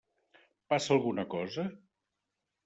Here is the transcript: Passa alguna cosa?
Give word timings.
Passa 0.73 0.91
alguna 0.95 1.27
cosa? 1.35 1.67